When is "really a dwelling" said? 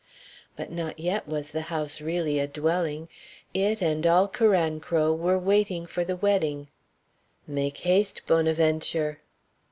2.01-3.07